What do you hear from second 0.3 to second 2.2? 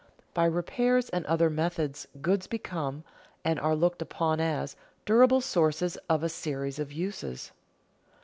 By repairs and other methods